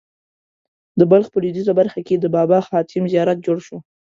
[0.99, 3.77] د بلخ په لوېدیځه برخه کې د بابا حاتم زیارت جوړ شو.